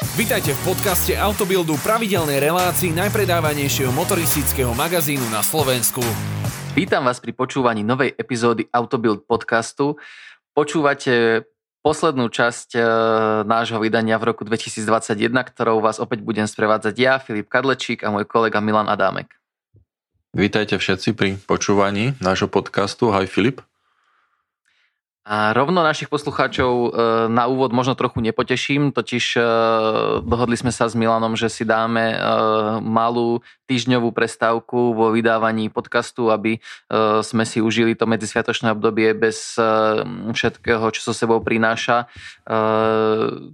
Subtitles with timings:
[0.00, 6.00] Vítajte v podcaste Autobildu pravidelnej relácii najpredávanejšieho motoristického magazínu na Slovensku.
[6.72, 10.00] Vítam vás pri počúvaní novej epizódy Autobild podcastu.
[10.56, 11.44] Počúvate
[11.84, 12.80] poslednú časť e,
[13.44, 18.24] nášho vydania v roku 2021, ktorou vás opäť budem sprevádzať ja, Filip Kadlečík a môj
[18.24, 19.36] kolega Milan Adámek.
[20.32, 23.12] Vítajte všetci pri počúvaní nášho podcastu.
[23.12, 23.60] Hi Filip.
[25.20, 26.88] A rovno našich poslucháčov e,
[27.28, 29.40] na úvod možno trochu nepoteším, totiž e,
[30.24, 32.18] dohodli sme sa s Milanom, že si dáme e,
[32.80, 36.58] malú týždňovú prestávku vo vydávaní podcastu, aby
[37.22, 39.54] sme si užili to medzisviatočné obdobie bez
[40.34, 42.10] všetkého, čo so sebou prináša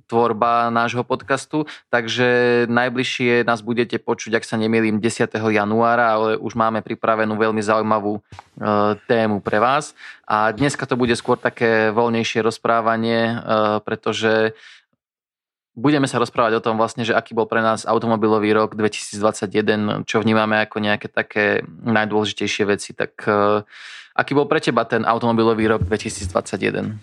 [0.08, 1.68] tvorba nášho podcastu.
[1.92, 5.28] Takže najbližšie nás budete počuť, ak sa nemýlim, 10.
[5.36, 8.24] januára, ale už máme pripravenú veľmi zaujímavú
[9.04, 9.92] tému pre vás.
[10.26, 13.38] A dneska to bude skôr také voľnejšie rozprávanie,
[13.86, 14.58] pretože
[15.76, 20.24] budeme sa rozprávať o tom vlastne, že aký bol pre nás automobilový rok 2021, čo
[20.24, 22.96] vnímame ako nejaké také najdôležitejšie veci.
[22.96, 23.62] Tak uh,
[24.16, 26.96] aký bol pre teba ten automobilový rok 2021?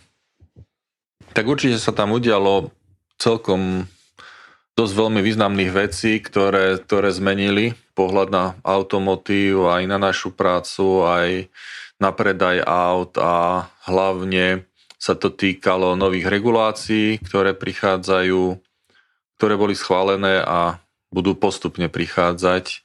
[1.32, 2.74] Tak určite sa tam udialo
[3.22, 3.86] celkom
[4.74, 11.46] dosť veľmi významných vecí, ktoré, ktoré zmenili pohľad na automotív, aj na našu prácu, aj
[12.04, 14.68] na predaj aut a hlavne
[15.00, 18.60] sa to týkalo nových regulácií, ktoré prichádzajú,
[19.40, 22.84] ktoré boli schválené a budú postupne prichádzať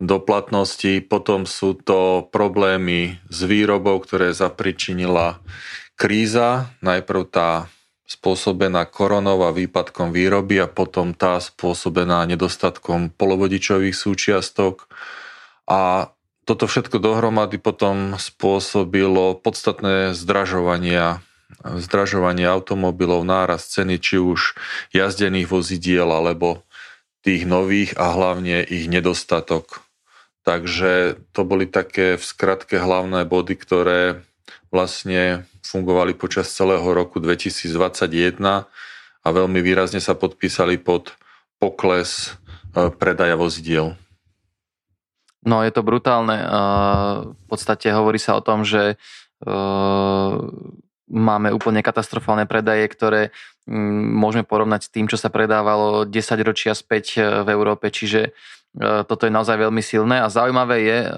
[0.00, 1.00] do platnosti.
[1.04, 5.40] Potom sú to problémy s výrobou, ktoré zapričinila
[5.96, 6.68] kríza.
[6.84, 7.72] Najprv tá
[8.06, 14.86] spôsobená koronou a výpadkom výroby a potom tá spôsobená nedostatkom polovodičových súčiastok.
[15.66, 16.12] A
[16.46, 21.20] toto všetko dohromady potom spôsobilo podstatné zdražovania
[21.62, 24.58] zdražovanie automobilov, náraz ceny či už
[24.90, 26.66] jazdených vozidiel alebo
[27.22, 29.82] tých nových a hlavne ich nedostatok.
[30.46, 34.22] Takže to boli také v skratke hlavné body, ktoré
[34.70, 38.38] vlastne fungovali počas celého roku 2021
[39.26, 41.18] a veľmi výrazne sa podpísali pod
[41.58, 42.38] pokles
[42.78, 43.98] e, predaja vozidiel.
[45.46, 46.42] No je to brutálne.
[47.38, 48.98] V podstate hovorí sa o tom, že
[49.46, 49.54] e,
[51.06, 53.30] máme úplne katastrofálne predaje, ktoré
[53.66, 56.14] môžeme porovnať s tým, čo sa predávalo 10
[56.46, 58.30] ročia späť e, v Európe, čiže
[58.76, 60.20] E, toto je naozaj veľmi silné.
[60.20, 61.10] A zaujímavé je, e,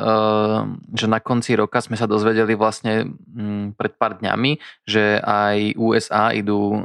[0.94, 6.30] že na konci roka sme sa dozvedeli vlastne mm, pred pár dňami, že aj USA
[6.30, 6.80] idú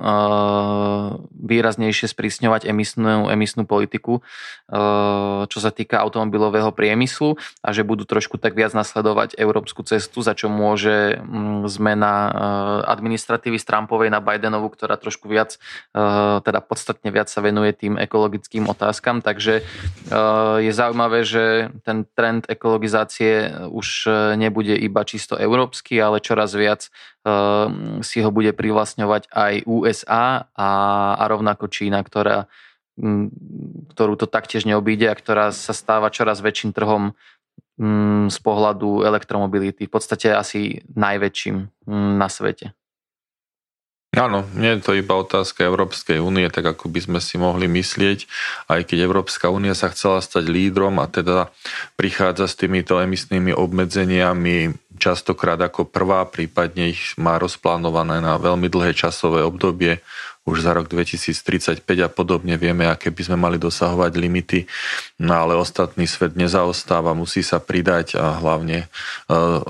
[1.44, 4.24] výraznejšie sprísňovať emisnú, emisnú politiku,
[5.47, 10.34] čo sa týka automobilového priemyslu a že budú trošku tak viac nasledovať európsku cestu, za
[10.34, 12.13] čo môže mm, zmena
[12.90, 15.53] administratívy z Trumpovej na Bidenovú, ktorá trošku viac,
[16.44, 19.66] teda podstatne viac sa venuje tým ekologickým otázkam, takže
[20.59, 26.90] je zaujímavé, že ten trend ekologizácie už e, nebude iba čisto európsky, ale čoraz viac
[28.03, 30.72] si ho bude privlastňovať aj USA a,
[31.16, 32.52] a rovnako Čína, ktorá,
[33.96, 37.16] ktorú to taktiež neobíde a ktorá sa stáva čoraz väčším trhom
[38.28, 41.88] z pohľadu elektromobility, v podstate asi najväčším
[42.19, 42.75] na svete.
[44.13, 48.29] Áno, nie je to iba otázka Európskej únie, tak ako by sme si mohli myslieť,
[48.69, 51.50] aj keď Európska únia sa chcela stať lídrom a teda
[51.97, 58.94] prichádza s týmito emisnými obmedzeniami častokrát ako prvá, prípadne ich má rozplánované na veľmi dlhé
[58.94, 60.06] časové obdobie,
[60.45, 62.53] už za rok 2035 a podobne.
[62.59, 64.69] Vieme, aké by sme mali dosahovať limity,
[65.25, 68.91] no ale ostatný svet nezaostáva, musí sa pridať a hlavne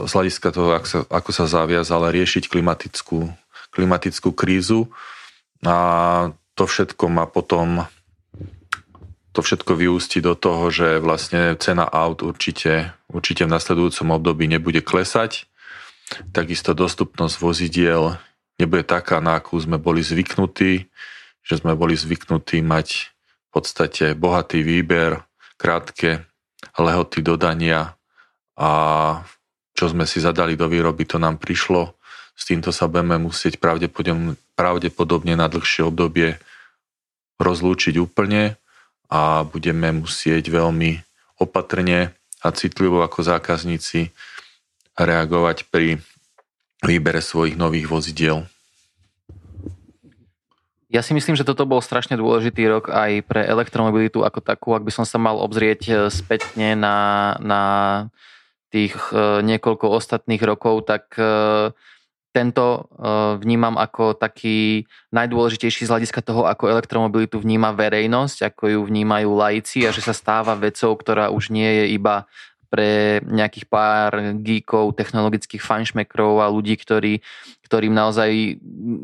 [0.04, 0.76] z hľadiska toho,
[1.08, 3.43] ako sa zaviazala riešiť klimatickú
[3.74, 4.88] klimatickú krízu
[5.66, 7.90] a to všetko má potom
[9.34, 14.86] to všetko vyústi do toho, že vlastne cena aut určite, určite v nasledujúcom období nebude
[14.86, 15.50] klesať.
[16.30, 18.22] Takisto dostupnosť vozidiel
[18.62, 20.86] nebude taká, na akú sme boli zvyknutí,
[21.42, 25.26] že sme boli zvyknutí mať v podstate bohatý výber,
[25.58, 26.30] krátke
[26.78, 27.98] lehoty dodania
[28.54, 28.70] a
[29.74, 31.98] čo sme si zadali do výroby, to nám prišlo
[32.34, 36.42] s týmto sa budeme musieť pravdepodobne, pravdepodobne na dlhšie obdobie
[37.38, 38.58] rozlúčiť úplne
[39.10, 41.02] a budeme musieť veľmi
[41.38, 42.14] opatrne
[42.44, 44.10] a citlivo ako zákazníci
[44.98, 46.02] reagovať pri
[46.84, 48.46] výbere svojich nových vozidiel.
[50.94, 54.78] Ja si myslím, že toto bol strašne dôležitý rok aj pre elektromobilitu ako takú.
[54.78, 56.98] Ak by som sa mal obzrieť eh, spätne na,
[57.42, 57.62] na
[58.70, 61.74] tých eh, niekoľko ostatných rokov, tak uh,
[62.34, 62.90] tento
[63.38, 69.86] vnímam ako taký najdôležitejší z hľadiska toho, ako elektromobilitu vníma verejnosť, ako ju vnímajú laici
[69.86, 72.26] a že sa stáva vecou, ktorá už nie je iba
[72.74, 77.22] pre nejakých pár geekov, technologických fanšmekrov a ľudí, ktorí,
[77.70, 78.58] ktorým naozaj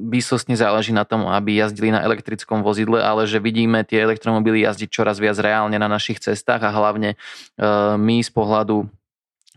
[0.10, 4.90] výsostne záleží na tom, aby jazdili na elektrickom vozidle, ale že vidíme tie elektromobily jazdiť
[4.90, 7.14] čoraz viac reálne na našich cestách a hlavne
[7.94, 8.90] my z pohľadu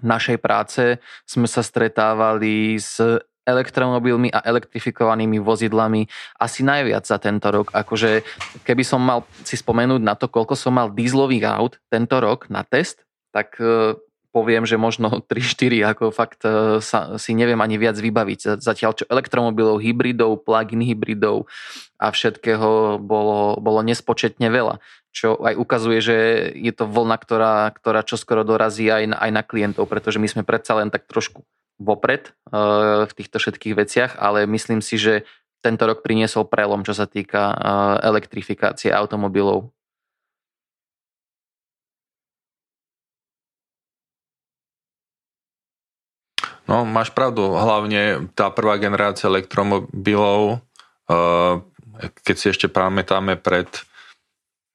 [0.05, 3.01] našej práce sme sa stretávali s
[3.43, 6.07] elektromobilmi a elektrifikovanými vozidlami
[6.39, 7.75] asi najviac za tento rok.
[7.75, 8.23] Akože
[8.63, 12.63] keby som mal si spomenúť na to, koľko som mal dízlových aut tento rok na
[12.63, 13.03] test,
[13.35, 13.99] tak e,
[14.31, 18.63] poviem, že možno 3-4, ako fakt e, sa, si neviem ani viac vybaviť.
[18.63, 21.51] Zatiaľ čo elektromobilov, hybridov, plug-in hybridov
[21.99, 24.79] a všetkého bolo, bolo nespočetne veľa.
[25.13, 26.17] Čo aj ukazuje, že
[26.57, 30.43] je to vlna, ktorá, ktorá čoskoro dorazí aj na, aj na klientov, pretože my sme
[30.47, 31.45] predsa len tak trošku
[31.83, 32.33] vopred e,
[33.05, 35.27] v týchto všetkých veciach, ale myslím si, že
[35.63, 37.55] tento rok priniesol prelom, čo sa týka
[38.03, 39.71] elektrifikácie automobilov
[46.73, 47.53] No, máš pravdu.
[47.53, 50.63] Hlavne tá prvá generácia elektromobilov,
[51.11, 51.55] eh,
[52.23, 53.69] keď si ešte pamätáme pred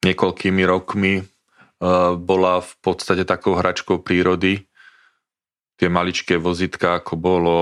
[0.03, 4.67] niekoľkými rokmi, eh, bola v podstate takou hračkou prírody.
[5.77, 7.57] Tie maličké vozitka, ako bolo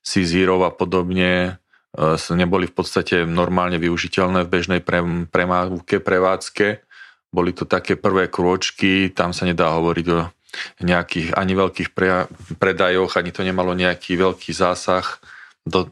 [0.00, 1.58] C-Zero a podobne,
[1.98, 4.80] eh, neboli v podstate normálne využiteľné v bežnej
[5.28, 6.66] premávke, prevádzke.
[7.30, 10.20] Boli to také prvé krôčky, tam sa nedá hovoriť o
[10.82, 12.26] nejakých ani veľkých pre,
[12.58, 15.06] predajoch, ani to nemalo nejaký veľký zásah
[15.62, 15.86] do,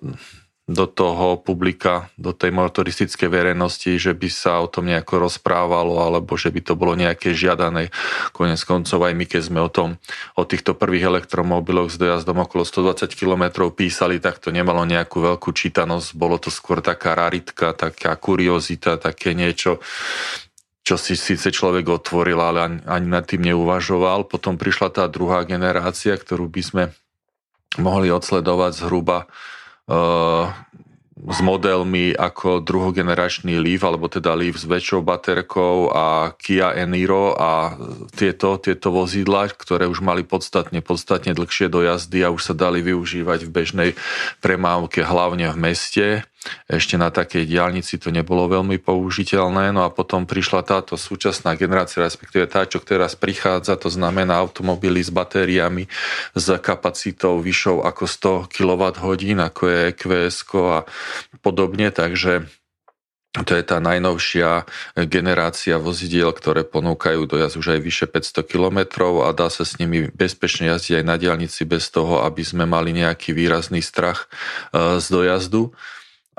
[0.68, 6.36] do toho publika, do tej motoristickej verejnosti, že by sa o tom nejako rozprávalo, alebo
[6.36, 7.88] že by to bolo nejaké žiadané.
[8.36, 9.96] Konec koncov aj my, keď sme o tom,
[10.36, 15.56] o týchto prvých elektromobiloch s dojazdom okolo 120 km písali, tak to nemalo nejakú veľkú
[15.56, 19.80] čítanosť, bolo to skôr taká raritka, taká kuriozita, také niečo,
[20.84, 24.28] čo si síce človek otvoril, ale ani nad tým neuvažoval.
[24.28, 26.84] Potom prišla tá druhá generácia, ktorú by sme
[27.80, 29.28] mohli odsledovať zhruba
[31.18, 37.74] s modelmi ako druhogeneračný Leaf, alebo teda Leaf s väčšou baterkou a Kia Eniro a
[38.14, 43.44] tieto, tieto vozidla, ktoré už mali podstatne, podstatne dlhšie dojazdy a už sa dali využívať
[43.44, 43.90] v bežnej
[44.38, 46.06] premávke, hlavne v meste.
[46.68, 49.72] Ešte na takej diálnici to nebolo veľmi použiteľné.
[49.72, 55.00] No a potom prišla táto súčasná generácia, respektíve tá, čo teraz prichádza, to znamená automobily
[55.00, 55.88] s batériami
[56.36, 58.04] s kapacitou vyššou ako
[58.48, 59.00] 100 kWh,
[59.40, 60.80] ako je EQS a
[61.40, 61.88] podobne.
[61.92, 62.48] Takže
[63.28, 64.64] to je tá najnovšia
[65.04, 68.78] generácia vozidiel, ktoré ponúkajú dojazd už aj vyše 500 km
[69.22, 72.96] a dá sa s nimi bezpečne jazdiť aj na diálnici bez toho, aby sme mali
[72.96, 74.26] nejaký výrazný strach
[74.72, 75.76] e, z dojazdu.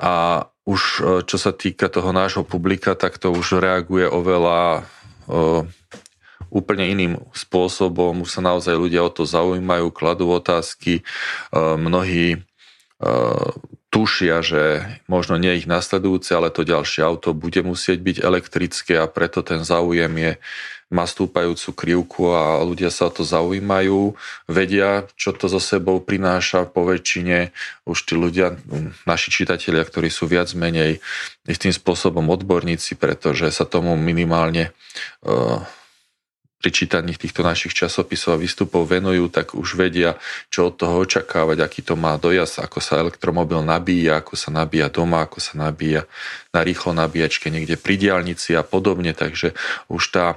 [0.00, 4.82] A už e, čo sa týka toho nášho publika, tak to už reaguje oveľa e,
[6.48, 8.24] úplne iným spôsobom.
[8.24, 11.00] Už sa naozaj ľudia o to zaujímajú, kladú otázky.
[11.00, 11.02] E,
[11.56, 12.42] mnohí
[13.88, 14.62] tušia, že
[15.08, 19.64] možno nie ich nasledujúce, ale to ďalšie auto bude musieť byť elektrické a preto ten
[19.64, 20.32] záujem je
[20.90, 24.18] má stúpajúcu krivku a ľudia sa o to zaujímajú,
[24.50, 27.54] vedia, čo to so sebou prináša po väčšine.
[27.86, 28.58] Už tí ľudia,
[29.06, 30.98] naši čitatelia, ktorí sú viac menej
[31.46, 34.74] istým spôsobom odborníci, pretože sa tomu minimálne
[35.22, 35.62] uh,
[36.60, 40.20] pri čítaní týchto našich časopisov a výstupov venujú, tak už vedia,
[40.52, 44.92] čo od toho očakávať, aký to má dojazd, ako sa elektromobil nabíja, ako sa nabíja
[44.92, 46.04] doma, ako sa nabíja
[46.52, 49.16] na rýchlo nabíjačke niekde pri diálnici a podobne.
[49.16, 49.56] Takže
[49.88, 50.26] už tá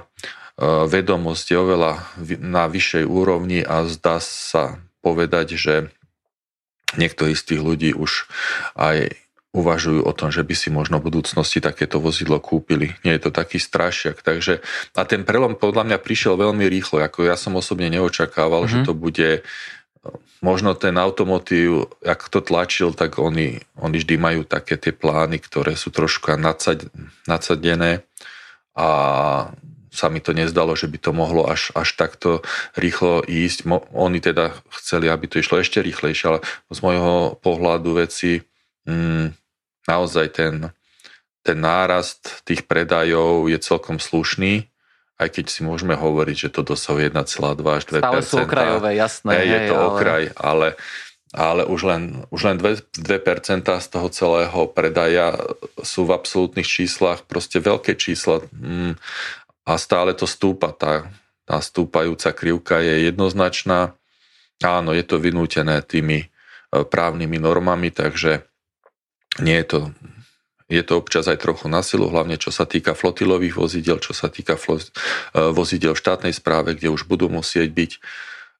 [0.60, 1.92] vedomosť je oveľa
[2.38, 5.74] na vyššej úrovni a zdá sa povedať, že
[6.94, 8.30] niektorí z tých ľudí už
[8.78, 9.18] aj
[9.54, 12.98] uvažujú o tom, že by si možno v budúcnosti takéto vozidlo kúpili.
[13.06, 14.18] Nie je to taký strašiak.
[14.18, 14.58] Takže,
[14.98, 16.98] a ten prelom podľa mňa prišiel veľmi rýchlo.
[16.98, 18.74] Ako ja som osobne neočakával, mm-hmm.
[18.74, 18.86] že mhm.
[18.90, 19.30] to bude
[20.44, 25.72] možno ten automotív, ak to tlačil, tak oni, oni vždy majú také tie plány, ktoré
[25.78, 26.84] sú trošku nadsad,
[27.24, 28.04] nadsadené
[28.76, 28.88] a
[29.94, 32.42] sa mi to nezdalo, že by to mohlo až, až takto
[32.74, 33.70] rýchlo ísť.
[33.70, 36.40] Mo, oni teda chceli, aby to išlo ešte rýchlejšie, ale
[36.74, 38.42] z môjho pohľadu veci
[38.90, 39.38] mm,
[39.86, 40.74] naozaj ten,
[41.46, 44.66] ten nárast tých predajov je celkom slušný,
[45.20, 49.46] aj keď si môžeme hovoriť, že to dosahuje 1,2 až 2 Stále sú okrajové, jasné.
[49.46, 49.86] Je, je to ale...
[49.94, 50.68] okraj, ale,
[51.30, 52.02] ale už len,
[52.34, 55.38] už len 2, 2% z toho celého predaja
[55.86, 58.98] sú v absolútnych číslach proste veľké čísla mm,
[59.64, 60.70] a stále to stúpa.
[60.76, 61.08] Tá,
[61.48, 63.96] tá stúpajúca krivka je jednoznačná.
[64.62, 66.30] Áno, je to vynútené tými
[66.70, 68.44] právnymi normami, takže
[69.40, 69.80] nie je to
[70.64, 74.32] je to občas aj trochu na silu, hlavne čo sa týka flotilových vozidel, čo sa
[74.32, 74.56] týka
[75.52, 77.90] vozidel v štátnej správe, kde už budú musieť byť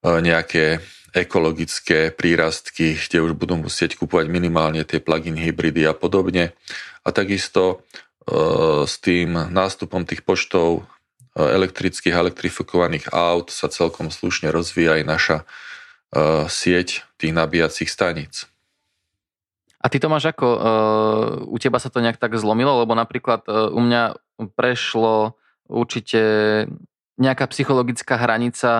[0.05, 0.85] nejaké
[1.17, 6.53] ekologické prírastky, kde už budú musieť kupovať minimálne tie plug-in hybridy a podobne.
[7.03, 7.81] A takisto
[8.85, 10.85] s tým nástupom tých počtov
[11.35, 15.39] elektrických a elektrifikovaných aut sa celkom slušne rozvíja aj naša
[16.47, 18.47] sieť tých nabíjacích staníc.
[19.83, 20.47] A ty to máš ako?
[21.51, 22.81] U teba sa to nejak tak zlomilo?
[22.81, 24.17] Lebo napríklad u mňa
[24.55, 25.37] prešlo
[25.67, 26.23] určite
[27.19, 28.71] nejaká psychologická hranica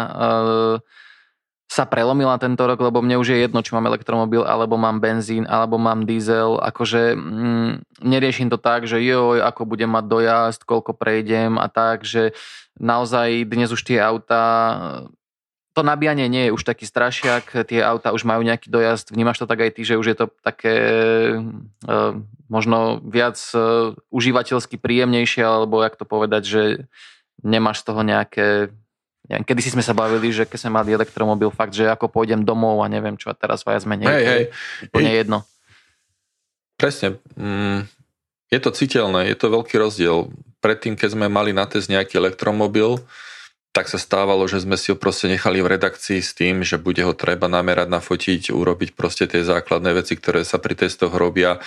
[1.65, 5.49] sa prelomila tento rok, lebo mne už je jedno, či mám elektromobil, alebo mám benzín,
[5.49, 6.61] alebo mám diesel.
[6.61, 12.05] Akože mm, neriešim to tak, že joj, ako budem mať dojazd, koľko prejdem a tak,
[12.05, 12.37] že
[12.79, 14.45] naozaj dnes už tie auta
[15.75, 19.51] to nabíjanie nie je už taký strašiak, tie auta už majú nejaký dojazd, vnímaš to
[19.51, 20.75] tak aj ty, že už je to také
[21.35, 21.39] e,
[22.47, 26.63] možno viac e, užívateľsky príjemnejšie, alebo jak to povedať, že
[27.43, 28.47] nemáš z toho nejaké
[29.25, 32.85] Kedy si sme sa bavili, že keď sme mali elektromobil, fakt, že ako pôjdem domov
[32.85, 34.05] a neviem čo, a teraz viac menej.
[34.05, 34.45] Hej, hej.
[34.93, 35.19] Úplne hej.
[35.25, 35.39] jedno.
[36.77, 37.17] Presne.
[37.33, 37.89] Mm,
[38.53, 40.29] je to citeľné, je to veľký rozdiel.
[40.61, 43.01] Predtým, keď sme mali na test nejaký elektromobil,
[43.75, 47.03] tak sa stávalo, že sme si ho proste nechali v redakcii s tým, že bude
[47.03, 51.59] ho treba namerať, nafotiť, urobiť proste tie základné veci, ktoré sa pri testoch robia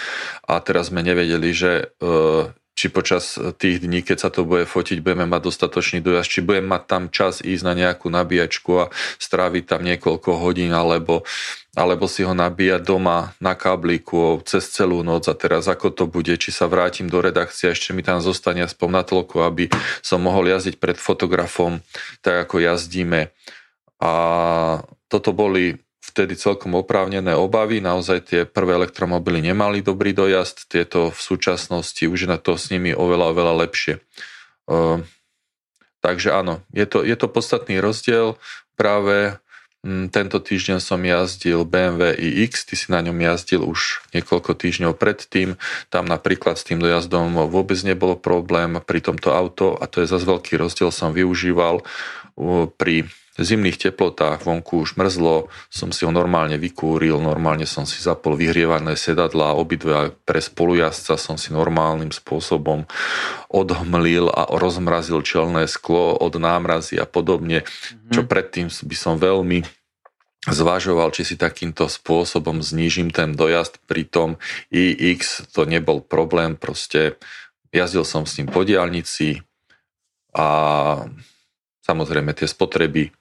[0.47, 2.47] a teraz sme nevedeli, že uh,
[2.77, 6.77] či počas tých dní, keď sa to bude fotiť, budeme mať dostatočný dojazd, či budeme
[6.77, 11.25] mať tam čas ísť na nejakú nabíjačku a stráviť tam niekoľko hodín, alebo,
[11.73, 16.37] alebo si ho nabíjať doma na kábliku cez celú noc a teraz ako to bude,
[16.37, 19.73] či sa vrátim do redakcie, ešte mi tam zostane aspoň na toľko, aby
[20.05, 21.81] som mohol jazdiť pred fotografom,
[22.21, 23.33] tak ako jazdíme.
[23.97, 24.11] A
[25.09, 25.81] toto boli
[26.17, 27.77] vtedy celkom oprávnené obavy.
[27.77, 32.89] Naozaj tie prvé elektromobily nemali dobrý dojazd, tieto v súčasnosti už na to s nimi
[32.89, 34.01] oveľa, oveľa lepšie.
[34.65, 35.05] Uh,
[36.01, 38.41] takže áno, je to, je to podstatný rozdiel.
[38.73, 39.37] Práve
[39.85, 44.97] hm, tento týždeň som jazdil BMW iX, ty si na ňom jazdil už niekoľko týždňov
[44.97, 45.53] predtým.
[45.93, 50.25] Tam napríklad s tým dojazdom vôbec nebolo problém pri tomto auto a to je zase
[50.25, 51.85] veľký rozdiel, som využíval
[52.73, 53.05] pri
[53.37, 58.97] zimných teplotách, vonku už mrzlo, som si ho normálne vykúril, normálne som si zapol vyhrievané
[58.97, 62.89] sedadlá, obidve pre spolujazca som si normálnym spôsobom
[63.47, 68.11] odhmlil a rozmrazil čelné sklo od námrazy a podobne, mm-hmm.
[68.11, 69.61] čo predtým by som veľmi
[70.47, 74.39] zvažoval, či si takýmto spôsobom znížim ten dojazd, pritom
[74.71, 75.19] iX
[75.51, 77.19] to nebol problém, proste
[77.69, 79.43] jazdil som s ním po diálnici
[80.31, 80.47] a
[81.83, 83.11] samozrejme tie spotreby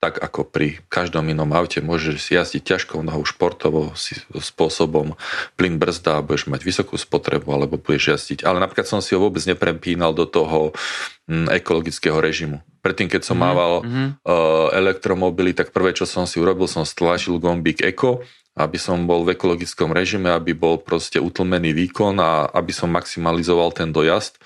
[0.00, 3.92] tak ako pri každom inom aute môžeš jazdiť ťažkou nohou športovo
[4.32, 5.12] spôsobom,
[5.60, 8.48] plyn brzda a budeš mať vysokú spotrebu alebo budeš jazdiť.
[8.48, 10.72] Ale napríklad som si ho vôbec neprepínal do toho
[11.28, 12.64] mm, ekologického režimu.
[12.80, 14.08] Predtým, keď som mm, mával mm-hmm.
[14.24, 18.24] uh, elektromobily, tak prvé, čo som si urobil, som stlačil gombík Eko,
[18.56, 23.76] aby som bol v ekologickom režime, aby bol proste utlmený výkon a aby som maximalizoval
[23.76, 24.40] ten dojazd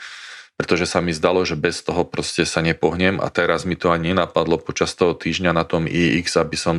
[0.54, 4.14] pretože sa mi zdalo, že bez toho proste sa nepohnem a teraz mi to ani
[4.14, 6.78] nenapadlo počas toho týždňa na tom iX, aby som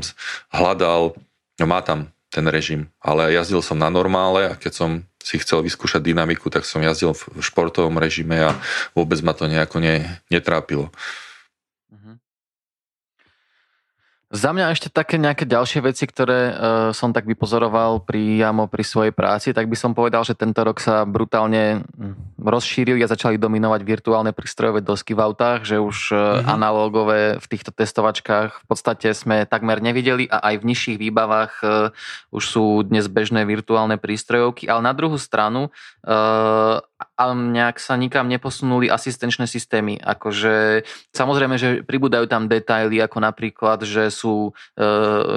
[0.51, 1.15] hľadal,
[1.60, 4.89] no má tam ten režim, ale jazdil som na normále a keď som
[5.24, 8.51] si chcel vyskúšať dynamiku, tak som jazdil v športovom režime a
[8.94, 10.91] vôbec ma to nejako ne, netrápilo.
[14.36, 16.56] Za mňa ešte také nejaké ďalšie veci, ktoré uh,
[16.92, 21.08] som tak vypozoroval priamo pri svojej práci, tak by som povedal, že tento rok sa
[21.08, 26.51] brutálne hm, rozšírili a začali dominovať virtuálne prístrojové dosky v autách, že už uh, mm-hmm.
[26.51, 31.96] analógové v týchto testovačkách v podstate sme takmer nevideli a aj v nižších výbavách uh,
[32.36, 35.72] už sú dnes bežné virtuálne prístrojovky, ale na druhú stranu
[36.04, 36.84] uh,
[37.15, 39.95] ale nejak sa nikam neposunuli asistenčné systémy.
[40.03, 40.84] Akože,
[41.15, 44.81] samozrejme, že pribúdajú tam detaily, ako napríklad, že sú e,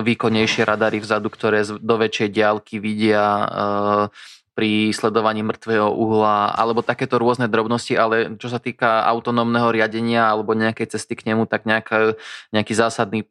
[0.03, 3.47] výkonnejšie radary vzadu, ktoré do väčšej diálky vidia e,
[4.59, 10.59] pri sledovaní mŕtvého uhla, alebo takéto rôzne drobnosti, ale čo sa týka autonómneho riadenia alebo
[10.59, 12.19] nejakej cesty k nemu, tak nejaká,
[12.51, 13.31] nejaký zásadný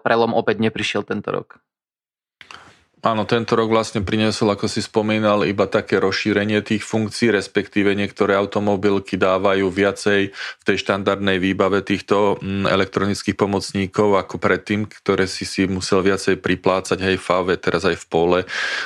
[0.00, 1.60] prelom opäť neprišiel tento rok.
[3.02, 8.38] Áno, tento rok vlastne priniesol, ako si spomínal, iba také rozšírenie tých funkcií, respektíve niektoré
[8.38, 15.42] automobilky dávajú viacej v tej štandardnej výbave týchto mm, elektronických pomocníkov ako predtým, ktoré si
[15.42, 18.40] si musel viacej priplácať aj FAVE, teraz aj v Pole,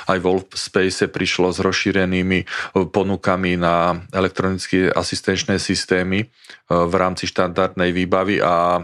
[0.08, 2.46] aj v Space prišlo s rozšírenými e,
[2.88, 6.26] ponukami na elektronické asistenčné systémy e,
[6.72, 8.80] v rámci štandardnej výbavy a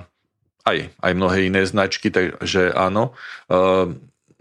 [0.69, 3.17] aj, aj mnohé iné značky, takže áno.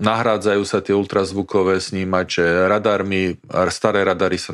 [0.01, 3.37] Nahrádzajú sa tie ultrazvukové snímače radarmi,
[3.69, 4.49] staré radary sa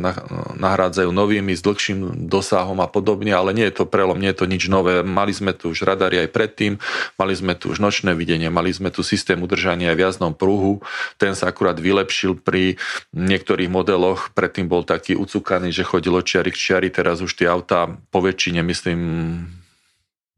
[0.59, 4.45] nahrádzajú novými s dlhším dosahom a podobne, ale nie je to prelom, nie je to
[4.51, 5.07] nič nové.
[5.07, 6.83] Mali sme tu už radary aj predtým,
[7.15, 10.83] mali sme tu už nočné videnie, mali sme tu systém udržania v jazdnom pruhu,
[11.15, 12.75] ten sa akurát vylepšil pri
[13.15, 17.87] niektorých modeloch, predtým bol taký ucúkaný, že chodilo čiary k čiari, teraz už tie autá
[18.11, 18.99] po väčšine, myslím,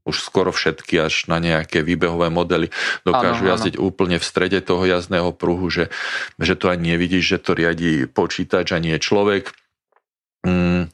[0.07, 2.71] už skoro všetky až na nejaké výbehové modely
[3.03, 3.85] dokážu ano, jazdiť ano.
[3.91, 5.91] úplne v strede toho jazdného pruhu, že,
[6.39, 9.51] že to ani nevidíš, že to riadi počítač a nie človek.
[10.47, 10.87] Mm,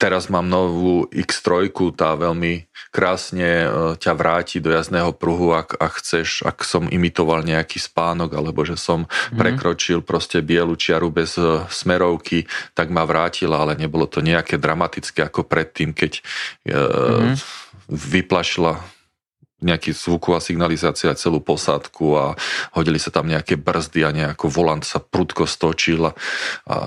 [0.00, 3.68] Teraz mám novú X3, tá veľmi krásne e,
[4.00, 8.80] ťa vráti do jazdného pruhu, ak, ak chceš, ak som imitoval nejaký spánok, alebo že
[8.80, 9.36] som mm-hmm.
[9.36, 15.20] prekročil proste bielu čiaru bez e, smerovky, tak ma vrátila, ale nebolo to nejaké dramatické
[15.28, 16.24] ako predtým, keď
[16.64, 17.36] mm-hmm.
[17.92, 18.80] vyplašila
[19.60, 22.24] nejaký zvuková signalizácia celú posádku a
[22.74, 26.12] hodili sa tam nejaké brzdy a nejako volant sa prudko stočil a,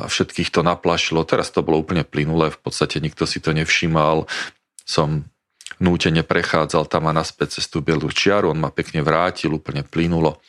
[0.10, 1.26] všetkých to naplašilo.
[1.26, 4.26] Teraz to bolo úplne plynulé, v podstate nikto si to nevšímal.
[4.84, 5.30] Som
[5.80, 10.42] nútene prechádzal tam a naspäť cez tú bielú čiaru, on ma pekne vrátil, úplne plynulo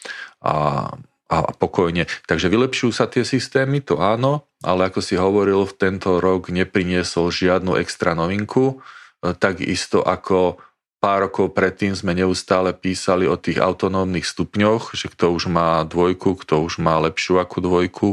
[0.45, 0.89] a,
[1.31, 2.07] a pokojne.
[2.29, 7.33] Takže vylepšujú sa tie systémy, to áno, ale ako si hovoril, v tento rok nepriniesol
[7.33, 8.81] žiadnu extra novinku,
[9.25, 10.61] e, takisto ako
[11.05, 16.41] pár rokov predtým sme neustále písali o tých autonómnych stupňoch, že kto už má dvojku,
[16.41, 18.09] kto už má lepšiu ako dvojku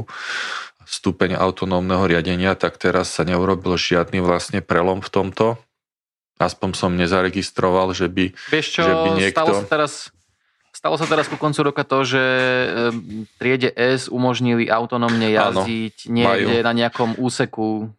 [0.83, 5.55] stupeň autonómneho riadenia, tak teraz sa neurobil žiadny vlastne prelom v tomto.
[6.35, 9.39] Aspoň som nezaregistroval, že by, Vieš čo, že by niekto...
[9.39, 9.93] Stalo sa teraz
[10.71, 12.23] Stalo sa teraz ku koncu roka to, že
[13.35, 16.67] triede S umožnili autonómne jazdiť Áno, niekde majú.
[16.67, 17.91] na nejakom úseku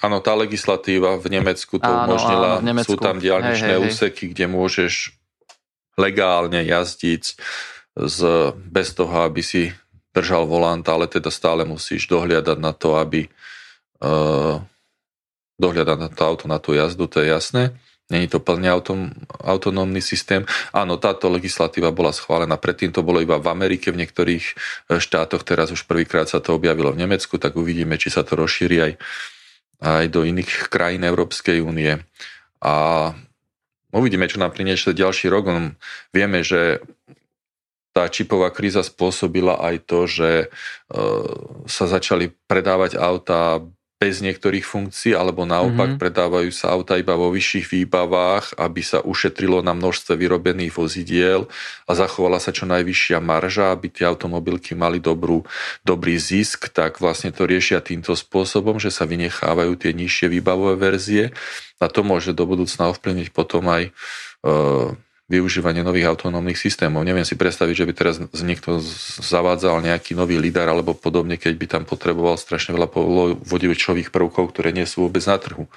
[0.00, 2.48] Áno, tá legislatíva v Nemecku to áno, umožnila.
[2.58, 2.96] Áno, Nemecku.
[2.96, 5.12] Sú tam diálničné hej, hej, úseky, kde môžeš
[6.00, 7.36] legálne jazdiť
[7.96, 8.18] z,
[8.56, 9.76] bez toho, aby si
[10.16, 13.28] držal volant, ale teda stále musíš dohliadať na to, aby
[14.02, 14.58] uh,
[15.60, 17.76] dohliadať na to auto, na tú jazdu, to je jasné.
[18.10, 20.42] Není to plne autom, autonómny systém.
[20.74, 24.54] Áno, táto legislatíva bola schválená, predtým to bolo iba v Amerike, v niektorých e,
[24.98, 28.76] štátoch, teraz už prvýkrát sa to objavilo v Nemecku, tak uvidíme, či sa to rozšíri
[28.82, 28.92] aj
[29.80, 32.00] aj do iných krajín Európskej únie.
[32.60, 32.74] A
[33.90, 35.74] uvidíme, čo nám priniesie ďalší rok.
[36.12, 36.84] Vieme, že
[37.90, 40.46] tá čipová kríza spôsobila aj to, že e,
[41.66, 43.66] sa začali predávať autá
[44.00, 46.00] bez niektorých funkcií, alebo naopak mm-hmm.
[46.00, 51.52] predávajú sa auta iba vo vyšších výbavách, aby sa ušetrilo na množstve vyrobených vozidiel
[51.84, 55.44] a zachovala sa čo najvyššia marža, aby tie automobilky mali dobrú,
[55.84, 61.36] dobrý zisk, tak vlastne to riešia týmto spôsobom, že sa vynechávajú tie nižšie výbavové verzie
[61.76, 63.92] a to môže do budúcna ovplyvniť potom aj
[64.48, 64.96] uh,
[65.30, 67.06] využívanie nových autonómnych systémov.
[67.06, 68.82] Neviem si predstaviť, že by teraz niekto
[69.22, 72.90] zavádzal nejaký nový lidar alebo podobne, keď by tam potreboval strašne veľa
[73.46, 75.70] vodičových prvkov, ktoré nie sú vôbec na trhu.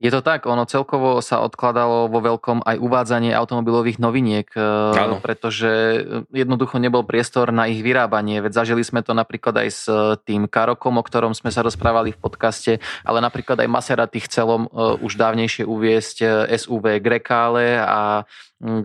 [0.00, 4.48] Je to tak, ono celkovo sa odkladalo vo veľkom aj uvádzanie automobilových noviniek,
[4.96, 5.20] Áno.
[5.20, 5.68] pretože
[6.32, 8.40] jednoducho nebol priestor na ich vyrábanie.
[8.40, 9.84] Veď zažili sme to napríklad aj s
[10.24, 12.72] tým Karokom, o ktorom sme sa rozprávali v podcaste,
[13.04, 14.72] ale napríklad aj Maserati chcelo
[15.04, 18.24] už dávnejšie uviesť SUV Grecale a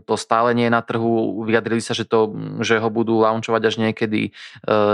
[0.04, 1.44] to stále nie je na trhu.
[1.48, 4.36] Vyjadrili sa, že, to, že ho budú launchovať až niekedy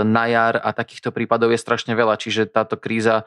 [0.06, 3.26] na jar a takýchto prípadov je strašne veľa, čiže táto kríza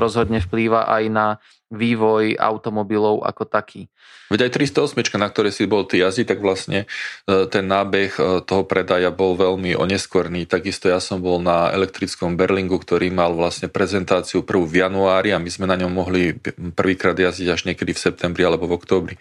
[0.00, 1.26] rozhodne vplýva aj na
[1.74, 3.90] vývoj automobilov ako taký.
[4.32, 6.88] Veď aj 308, na ktorej si bol ty jazdi, tak vlastne
[7.28, 10.48] e, ten nábeh e, toho predaja bol veľmi oneskorný.
[10.48, 15.38] Takisto ja som bol na elektrickom Berlingu, ktorý mal vlastne prezentáciu prvú v januári a
[15.38, 16.40] my sme na ňom mohli
[16.72, 19.14] prvýkrát jazdiť až niekedy v septembri alebo v októbri.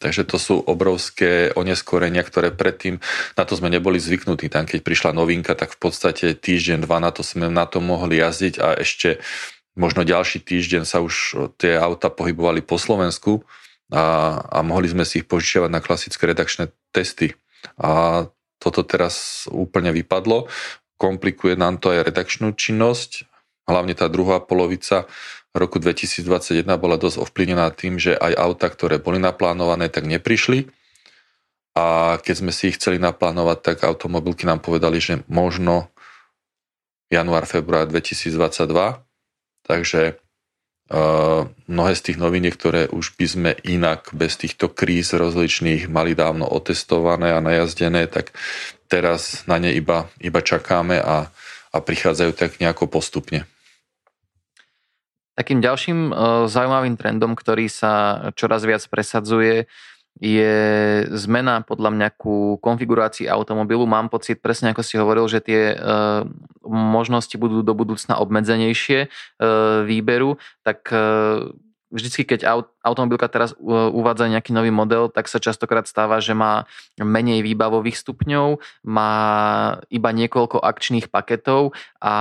[0.00, 2.96] Takže to sú obrovské oneskorenia, ktoré predtým,
[3.36, 4.48] na to sme neboli zvyknutí.
[4.48, 8.24] Tam keď prišla novinka, tak v podstate týždeň, dva na to sme na to mohli
[8.24, 9.20] jazdiť a ešte
[9.76, 13.44] možno ďalší týždeň sa už tie auta pohybovali po Slovensku
[13.92, 17.36] a, a mohli sme si ich požičiavať na klasické redakčné testy.
[17.78, 18.24] A
[18.58, 20.48] toto teraz úplne vypadlo.
[20.96, 23.28] Komplikuje nám to aj redakčnú činnosť.
[23.68, 25.04] Hlavne tá druhá polovica
[25.52, 30.72] roku 2021 bola dosť ovplyvnená tým, že aj auta, ktoré boli naplánované, tak neprišli.
[31.76, 35.92] A keď sme si ich chceli naplánovať, tak automobilky nám povedali, že možno
[37.12, 39.05] január, február 2022
[39.66, 45.90] Takže uh, mnohé z tých noviniek, ktoré už by sme inak bez týchto kríz rozličných
[45.90, 48.30] mali dávno otestované a najazdené, tak
[48.86, 51.34] teraz na ne iba, iba čakáme a,
[51.74, 53.42] a prichádzajú tak nejako postupne.
[55.36, 59.68] Takým ďalším uh, zaujímavým trendom, ktorý sa čoraz viac presadzuje,
[60.16, 60.54] je
[61.12, 63.84] zmena podľa mňa ku konfigurácii automobilu.
[63.84, 66.24] Mám pocit, presne ako si hovoril, že tie uh,
[66.64, 71.52] možnosti budú do budúcna obmedzenejšie uh, výberu, tak uh,
[71.92, 76.70] vždycky, keď aut, automobilka teraz uvádza nejaký nový model, tak sa častokrát stáva, že má
[76.94, 79.12] menej výbavových stupňov, má
[79.90, 82.14] iba niekoľko akčných paketov a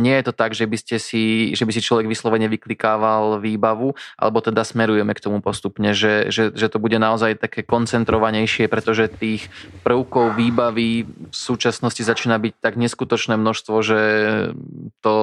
[0.00, 3.92] nie je to tak, že by, ste si, že by si človek vyslovene vyklikával výbavu,
[4.16, 9.12] alebo teda smerujeme k tomu postupne, že, že, že to bude naozaj také koncentrovanejšie, pretože
[9.12, 9.52] tých
[9.84, 14.00] prvkov výbavy v súčasnosti začína byť tak neskutočné množstvo, že
[15.04, 15.14] to,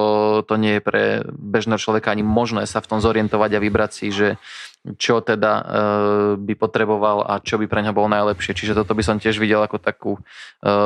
[0.45, 4.07] to nie je pre bežného človeka ani možné sa v tom zorientovať a vybrať si,
[4.13, 4.27] že
[4.95, 5.63] čo teda e,
[6.39, 8.55] by potreboval a čo by pre ňa bolo najlepšie.
[8.55, 10.21] Čiže toto by som tiež videl ako takú e,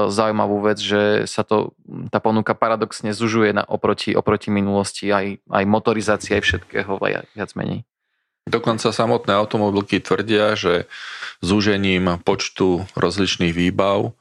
[0.09, 1.77] zaujímavú vec, že sa to,
[2.09, 6.97] tá ponuka paradoxne zužuje na, oproti, oproti minulosti, aj, aj motorizácia, aj všetkého
[7.37, 7.85] viac menej.
[8.49, 10.89] Dokonca samotné automobilky tvrdia, že
[11.45, 14.11] zúžením počtu rozličných výbav e,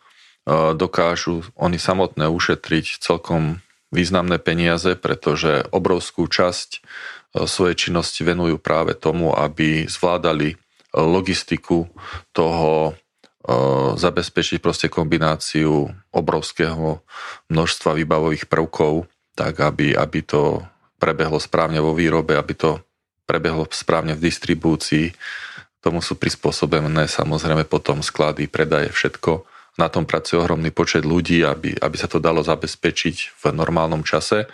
[0.77, 6.85] dokážu oni samotné ušetriť celkom významné peniaze, pretože obrovskú časť
[7.35, 10.57] svoje činnosti venujú práve tomu, aby zvládali e,
[10.99, 11.87] logistiku
[12.35, 12.93] toho, e,
[13.95, 17.07] zabezpečiť proste kombináciu obrovského
[17.47, 19.07] množstva výbavových prvkov,
[19.39, 20.67] tak aby, aby to
[20.99, 22.83] prebehlo správne vo výrobe, aby to
[23.25, 25.15] prebehlo správne v distribúcii.
[25.81, 29.47] Tomu sú prispôsobené samozrejme potom sklady, predaje, všetko.
[29.79, 34.51] Na tom pracuje ohromný počet ľudí, aby, aby sa to dalo zabezpečiť v normálnom čase.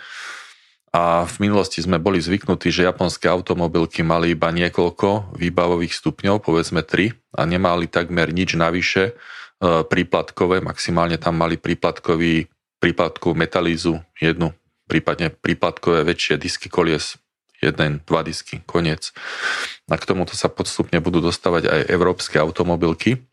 [0.95, 6.79] A v minulosti sme boli zvyknutí, že japonské automobilky mali iba niekoľko výbavových stupňov, povedzme
[6.79, 9.13] 3, a nemali takmer nič navyše e,
[9.83, 12.47] príplatkové, maximálne tam mali príplatkový,
[12.79, 14.55] príplatkovú metalízu jednu,
[14.87, 17.19] prípadne príplatkové väčšie disky kolies,
[17.59, 19.11] jeden, dva disky, koniec.
[19.91, 23.27] A k tomuto sa podstupne budú dostávať aj európske automobilky,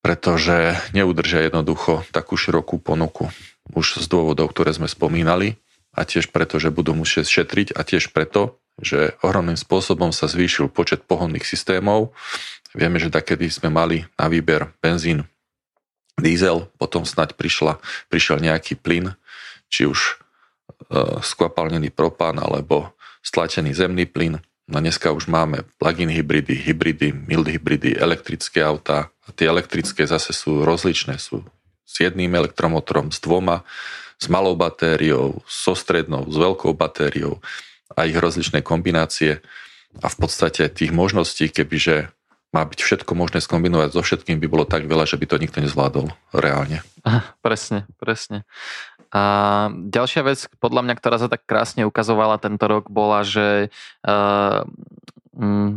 [0.00, 3.28] pretože neudržia jednoducho takú širokú ponuku
[3.76, 5.60] už z dôvodov, ktoré sme spomínali
[5.94, 10.70] a tiež preto, že budú musieť šetriť a tiež preto, že ohromným spôsobom sa zvýšil
[10.70, 12.14] počet pohonných systémov.
[12.76, 15.26] Vieme, že takedy sme mali na výber benzín,
[16.18, 19.18] diesel, potom snať prišla, prišiel nejaký plyn,
[19.66, 20.12] či už e,
[21.22, 24.38] skvapalnený propán alebo stlačený zemný plyn.
[24.68, 29.08] No dneska už máme plug-in hybridy, hybridy, mild hybridy, elektrické autá.
[29.24, 31.40] A tie elektrické zase sú rozličné, sú
[31.88, 33.64] s jedným elektromotorom, s dvoma,
[34.18, 37.38] s malou batériou, so strednou, s veľkou batériou
[37.94, 39.40] a ich rozličné kombinácie.
[40.02, 42.12] A v podstate tých možností, kebyže
[42.52, 45.58] má byť všetko možné skombinovať so všetkým, by bolo tak veľa, že by to nikto
[45.60, 46.84] nezvládol reálne.
[47.44, 48.44] Presne, presne.
[49.08, 49.22] A
[49.72, 53.72] ďalšia vec, podľa mňa, ktorá sa tak krásne ukazovala tento rok, bola, že
[54.04, 54.68] uh,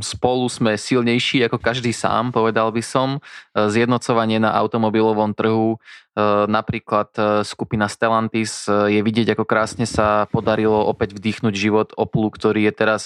[0.02, 3.22] spolu sme silnejší ako každý sám, povedal by som.
[3.54, 5.78] Zjednocovanie na automobilovom trhu
[6.12, 11.96] E, napríklad e, skupina Stellantis e, je vidieť, ako krásne sa podarilo opäť vdýchnuť život
[11.96, 13.02] Oplu, ktorý je teraz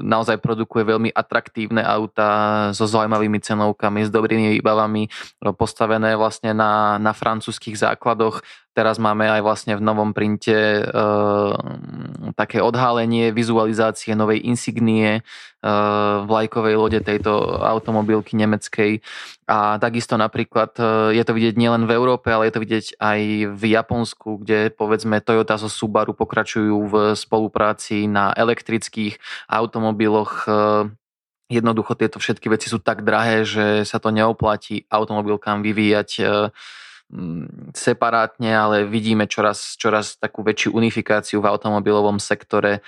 [0.00, 2.28] naozaj produkuje veľmi atraktívne auta
[2.72, 5.08] so zaujímavými cenovkami, s dobrými výbavami,
[5.56, 8.44] postavené vlastne na, na francúzských základoch.
[8.80, 10.82] Teraz máme aj vlastne v novom printe e,
[12.32, 15.22] také odhalenie vizualizácie novej insignie e,
[16.24, 19.04] vlajkovej lode tejto automobilky nemeckej.
[19.44, 23.20] A takisto napríklad e, je to vidieť nielen v Európe, ale je to vidieť aj
[23.52, 30.48] v Japonsku, kde povedzme Toyota so Subaru pokračujú v spolupráci na elektrických automobiloch.
[30.48, 30.52] E,
[31.52, 36.24] jednoducho tieto všetky veci sú tak drahé, že sa to neoplatí automobilkám vyvíjať
[37.74, 42.86] separátne, ale vidíme čoraz, čoraz takú väčšiu unifikáciu v automobilovom sektore.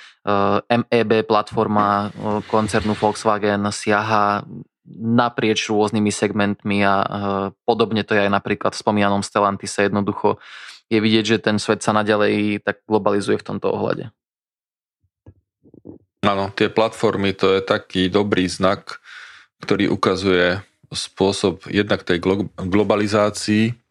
[0.70, 2.14] MEB platforma
[2.46, 4.46] koncernu Volkswagen siaha
[4.92, 6.94] naprieč rôznymi segmentmi a
[7.66, 10.38] podobne to je aj napríklad v spomínanom Stellantise jednoducho
[10.90, 14.12] je vidieť, že ten svet sa naďalej tak globalizuje v tomto ohľade.
[16.22, 19.02] Áno, tie platformy to je taký dobrý znak,
[19.64, 22.22] ktorý ukazuje spôsob jednak tej
[22.60, 23.81] globalizácii,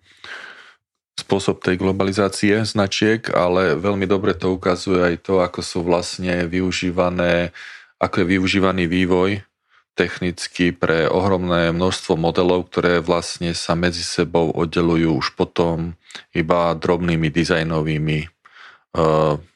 [1.22, 7.54] spôsob tej globalizácie značiek, ale veľmi dobre to ukazuje aj to, ako sú vlastne využívané,
[8.02, 9.46] ako je využívaný vývoj
[9.94, 15.94] technicky pre ohromné množstvo modelov, ktoré vlastne sa medzi sebou oddelujú už potom
[16.34, 18.28] iba drobnými dizajnovými e,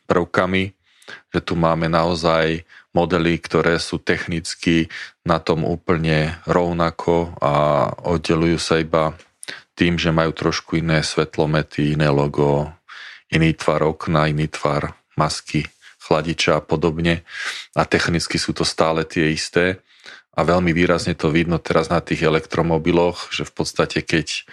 [0.05, 0.63] prvkami,
[1.33, 4.87] že tu máme naozaj modely, ktoré sú technicky
[5.23, 7.53] na tom úplne rovnako a
[8.07, 9.15] oddelujú sa iba
[9.75, 12.71] tým, že majú trošku iné svetlomety, iné logo,
[13.29, 15.67] iný tvar okna, iný tvar masky,
[15.99, 17.27] chladiča a podobne.
[17.75, 19.83] A technicky sú to stále tie isté
[20.35, 24.47] a veľmi výrazne to vidno teraz na tých elektromobiloch, že v podstate keď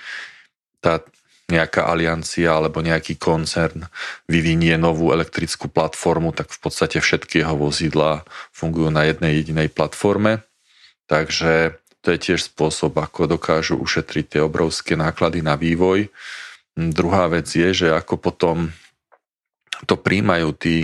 [0.82, 1.02] tá
[1.50, 3.90] nejaká aliancia alebo nejaký koncern
[4.24, 10.40] vyvinie novú elektrickú platformu, tak v podstate všetky jeho vozidlá fungujú na jednej jedinej platforme.
[11.10, 16.10] Takže to je tiež spôsob, ako dokážu ušetriť tie obrovské náklady na vývoj.
[16.74, 18.74] Druhá vec je, že ako potom
[19.86, 20.76] to príjmajú tí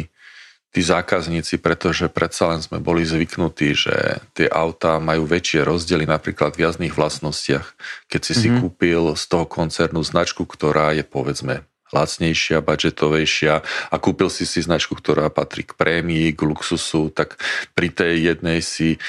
[0.68, 6.54] tí zákazníci, pretože predsa len sme boli zvyknutí, že tie autá majú väčšie rozdiely napríklad
[6.54, 7.66] v jazdných vlastnostiach.
[8.12, 8.42] Keď si mm-hmm.
[8.44, 8.58] si mhm.
[8.60, 14.92] kúpil z toho koncernu značku, ktorá je povedzme lacnejšia, budžetovejšia a kúpil si si značku,
[14.92, 17.40] ktorá patrí k prémii, k luxusu, tak
[17.72, 19.00] pri tej jednej si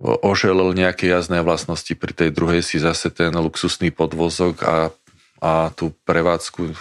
[0.00, 4.76] oželel nejaké jazdné vlastnosti, pri tej druhej si zase ten luxusný podvozok a,
[5.40, 6.76] a tú prevádzku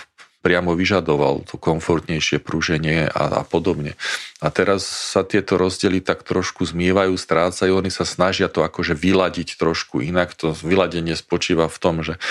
[0.46, 3.98] priamo vyžadoval to komfortnejšie prúženie a, a podobne.
[4.46, 9.58] A teraz sa tieto rozdiely tak trošku zmývajú, strácajú, oni sa snažia to akože vyladiť
[9.58, 10.38] trošku inak.
[10.38, 12.22] To vyladenie spočíva v tom, že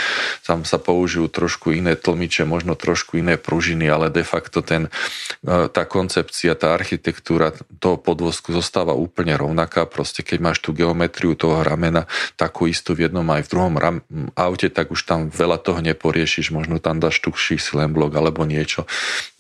[0.47, 4.95] tam sa použijú trošku iné tlmiče, možno trošku iné pružiny, ale de facto ten,
[5.43, 7.51] e, tá koncepcia, tá architektúra
[7.83, 9.91] toho podvozku zostáva úplne rovnaká.
[9.91, 12.07] Proste keď máš tú geometriu toho ramena
[12.39, 13.97] takú istú v jednom aj v druhom ram,
[14.39, 17.59] aute, tak už tam veľa toho neporiešiš, možno tam dáš tuchší
[18.05, 18.85] silenblok alebo niečo,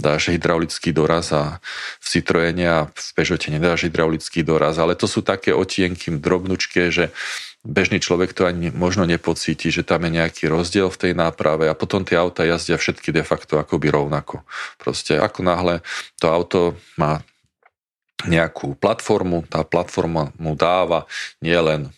[0.00, 1.60] dáš hydraulický doraz a
[2.00, 7.12] v Citroene a v Peugeote nedáš hydraulický doraz, ale to sú také otienky drobnučké, že
[7.64, 11.76] bežný človek to ani možno nepocíti, že tam je nejaký rozdiel v tej náprave a
[11.76, 14.44] potom tie auta jazdia všetky de facto akoby rovnako.
[14.76, 15.74] Proste ako náhle
[16.20, 16.60] to auto
[17.00, 17.24] má
[18.24, 21.04] nejakú platformu, tá platforma mu dáva
[21.44, 21.92] nielen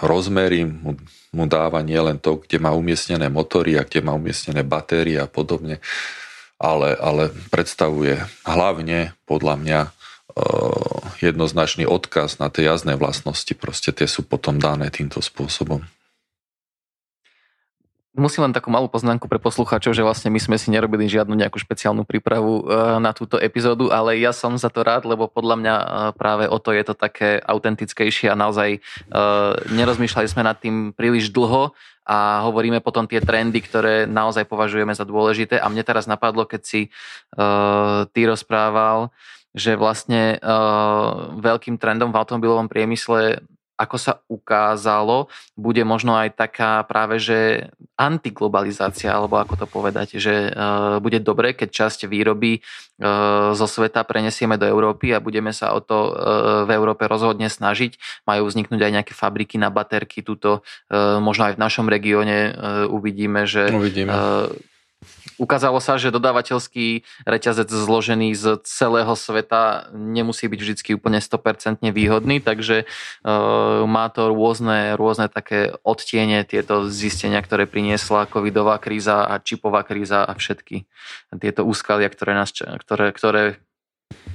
[0.00, 0.96] rozmery, mu,
[1.36, 5.84] mu dáva nielen to, kde má umiestnené motory a kde má umiestnené batérie a podobne,
[6.56, 9.90] ale, ale predstavuje hlavne podľa mňa e,
[11.20, 13.52] jednoznačný odkaz na tie jazdné vlastnosti.
[13.52, 15.84] Proste tie sú potom dané týmto spôsobom.
[18.10, 21.62] Musím len takú malú poznámku pre poslucháčov, že vlastne my sme si nerobili žiadnu nejakú
[21.62, 22.62] špeciálnu prípravu e,
[22.98, 25.84] na túto epizódu, ale ja som za to rád, lebo podľa mňa e,
[26.18, 28.82] práve o to je to také autentickejšie a naozaj
[29.70, 31.70] nerozmýšľali sme nad tým príliš dlho
[32.02, 35.62] a hovoríme potom tie trendy, ktoré naozaj považujeme za dôležité.
[35.62, 36.80] A mne teraz napadlo, keď si
[38.10, 39.14] ty rozprával,
[39.54, 40.42] že vlastne
[41.38, 43.42] veľkým trendom v automobilovom priemysle
[43.80, 50.52] ako sa ukázalo, bude možno aj taká práve, že antiglobalizácia, alebo ako to povedať, že
[50.52, 55.72] uh, bude dobre, keď časť výroby uh, zo sveta prenesieme do Európy a budeme sa
[55.72, 56.12] o to uh,
[56.68, 57.96] v Európe rozhodne snažiť.
[58.28, 60.60] Majú vzniknúť aj nejaké fabriky na baterky, tuto
[61.22, 62.52] možno aj v našom regióne
[62.90, 64.12] uvidíme, že uvidíme.
[65.40, 72.44] Ukázalo sa, že dodávateľský reťazec zložený z celého sveta nemusí byť vždy úplne 100% výhodný,
[72.44, 79.40] takže uh, má to rôzne, rôzne také odtiene, tieto zistenia, ktoré priniesla covidová kríza a
[79.40, 80.84] čipová kríza a všetky
[81.40, 83.56] tieto úskalia, ktoré nás, ktoré, ktoré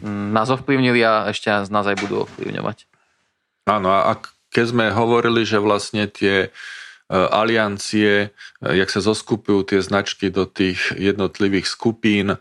[0.02, 2.90] mm, nás ovplyvnili a ešte nás, nás aj budú ovplyvňovať.
[3.70, 4.18] Áno, a
[4.50, 6.50] keď sme hovorili, že vlastne tie
[7.10, 8.30] aliancie,
[8.62, 12.38] e, jak sa zoskupujú tie značky do tých jednotlivých skupín, e,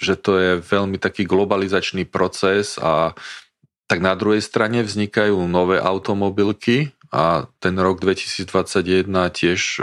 [0.00, 3.12] že to je veľmi taký globalizačný proces a
[3.90, 9.82] tak na druhej strane vznikajú nové automobilky a ten rok 2021 tiež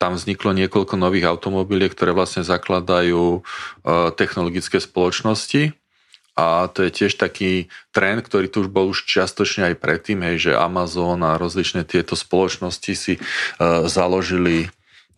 [0.00, 3.44] tam vzniklo niekoľko nových automobiliek, ktoré vlastne zakladajú
[4.16, 5.76] technologické spoločnosti
[6.38, 10.50] a to je tiež taký trend, ktorý tu už bol už čiastočne aj predtým, hej,
[10.50, 14.70] že Amazon a rozličné tieto spoločnosti si uh, založili,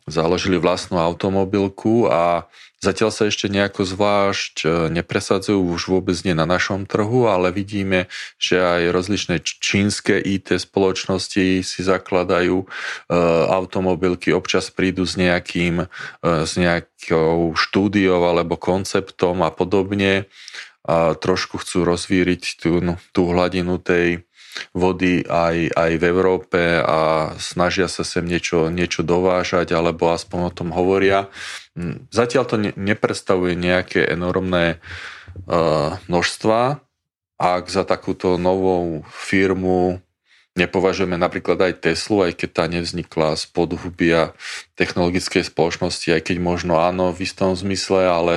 [0.09, 2.49] založili vlastnú automobilku a
[2.83, 8.09] zatiaľ sa ešte nejako zvlášť uh, nepresadzujú už vôbec nie na našom trhu, ale vidíme,
[8.41, 12.67] že aj rozličné čínske IT spoločnosti si zakladajú uh,
[13.53, 15.87] automobilky, občas prídu s nejakým,
[16.25, 20.27] s nejakou štúdiou alebo konceptom a podobne
[20.83, 24.27] a trošku chcú rozvíriť tú, no, tú hladinu tej
[24.77, 30.53] vody aj, aj v Európe a snažia sa sem niečo, niečo dovážať alebo aspoň o
[30.53, 31.33] tom hovoria.
[31.73, 34.83] Mm, zatiaľ to ne, nepredstavuje nejaké enormné
[35.49, 36.85] uh, množstva.
[37.41, 40.05] Ak za takúto novou firmu
[40.53, 44.37] nepovažujeme napríklad aj Teslu, aj keď tá nevznikla z podhubia
[44.77, 48.35] technologickej spoločnosti, aj keď možno áno v istom zmysle, ale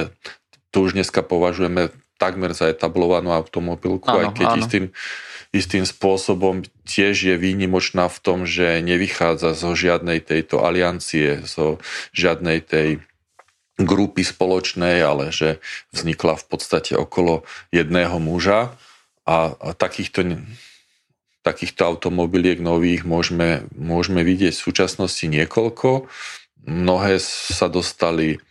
[0.71, 4.60] tu už dneska považujeme takmer za etablovanú automobilku, áno, aj keď áno.
[4.63, 4.86] istým,
[5.51, 11.80] istým spôsobom tiež je výnimočná v tom, že nevychádza zo žiadnej tejto aliancie, zo
[12.15, 12.89] žiadnej tej
[13.75, 15.60] grupy spoločnej, ale že
[15.91, 17.43] vznikla v podstate okolo
[17.75, 18.71] jedného muža
[19.28, 20.39] a, a takýchto
[21.45, 26.10] takýchto automobiliek nových môžeme, môžeme vidieť v súčasnosti niekoľko.
[26.65, 28.41] Mnohé sa dostali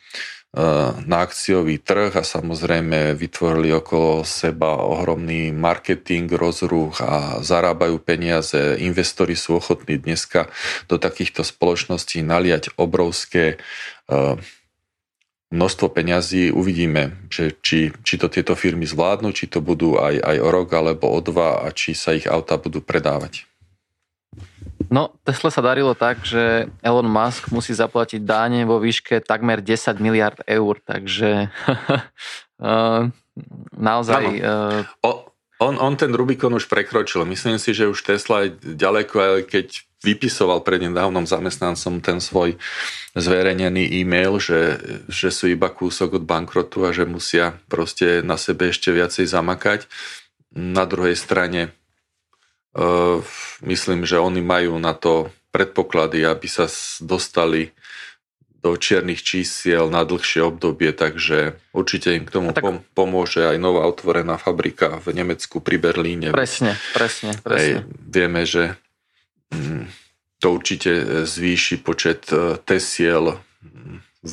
[1.04, 8.78] na akciový trh a samozrejme vytvorili okolo seba ohromný marketing, rozruch a zarábajú peniaze.
[8.78, 10.46] Investori sú ochotní dneska
[10.86, 13.58] do takýchto spoločností naliať obrovské
[15.50, 16.54] množstvo peňazí.
[16.54, 20.70] Uvidíme, že či, či to tieto firmy zvládnu, či to budú aj, aj o rok
[20.70, 23.46] alebo o dva a či sa ich auta budú predávať.
[24.90, 29.98] No, Tesla sa darilo tak, že Elon Musk musí zaplatiť dáne vo výške takmer 10
[29.98, 31.50] miliard eur, takže
[32.62, 33.10] uh,
[33.90, 34.24] naozaj...
[34.38, 34.82] Uh...
[35.02, 37.26] O, on, on ten Rubikon už prekročil.
[37.26, 39.66] Myslím si, že už Tesla je ďaleko, aj keď
[40.04, 42.60] vypisoval pred nedávnom zamestnancom ten svoj
[43.16, 44.76] zverejnený e-mail, že,
[45.08, 49.88] že sú iba kúsok od bankrotu a že musia proste na sebe ešte viacej zamakať.
[50.54, 51.72] Na druhej strane
[53.62, 56.66] myslím, že oni majú na to predpoklady, aby sa
[56.98, 57.70] dostali
[58.64, 62.64] do čiernych čísiel na dlhšie obdobie, takže určite im k tomu tak...
[62.96, 66.32] pomôže aj nová otvorená fabrika v Nemecku pri Berlíne.
[66.32, 67.60] Presne, presne, presne.
[67.60, 67.70] Hej,
[68.08, 68.80] vieme, že
[69.52, 69.84] mm,
[70.40, 74.32] to určite zvýši počet e, tesiel mm, v,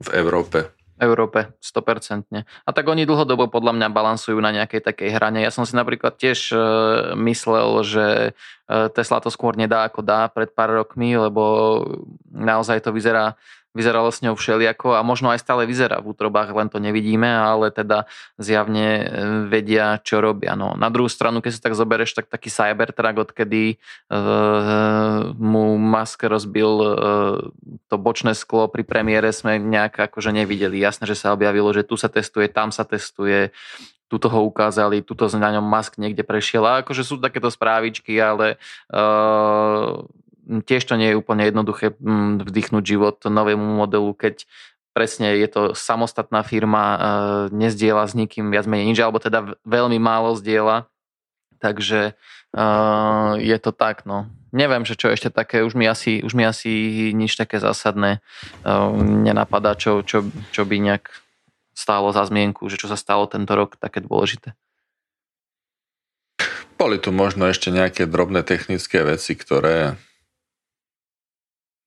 [0.00, 0.72] v Európe.
[0.98, 2.42] Európe, 100%.
[2.44, 5.40] A tak oni dlhodobo podľa mňa balansujú na nejakej takej hrane.
[5.42, 6.58] Ja som si napríklad tiež e,
[7.18, 8.30] myslel, že e,
[8.92, 11.42] Tesla to skôr nedá ako dá pred pár rokmi, lebo
[12.34, 13.38] naozaj to vyzerá
[13.76, 17.68] vyzeralo s ňou všeliako a možno aj stále vyzerá v útrobách, len to nevidíme, ale
[17.68, 18.08] teda
[18.40, 19.04] zjavne e,
[19.46, 20.56] vedia, čo robia.
[20.56, 23.76] No, na druhú stranu, keď si tak zobereš, tak taký Cybertruck, odkedy
[24.10, 26.94] uh, mu Musk rozbil uh,
[27.86, 30.80] to bočné sklo pri premiére, sme nejak akože nevideli.
[30.80, 33.52] Jasné, že sa objavilo, že tu sa testuje, tam sa testuje,
[34.08, 36.64] tuto ho ukázali, tuto na ňom Musk niekde prešiel.
[36.64, 38.56] A akože sú takéto správičky, ale
[38.88, 40.02] uh,
[40.48, 41.94] tiež to nie je úplne jednoduché
[42.42, 44.48] vdychnúť život novému modelu, keď
[44.96, 46.98] presne je to samostatná firma, e,
[47.54, 50.90] nezdiela s nikým viac menej nič, alebo teda veľmi málo zdieľa.
[51.62, 52.62] Takže e,
[53.38, 54.26] je to tak, no.
[54.50, 56.72] Neviem, že čo ešte také, už mi asi, už mi asi
[57.14, 58.70] nič také zásadné e,
[59.22, 61.12] nenapadá, čo, čo, čo by nejak
[61.78, 64.58] stálo za zmienku, že čo sa stalo tento rok také dôležité.
[66.74, 69.98] Boli tu možno ešte nejaké drobné technické veci, ktoré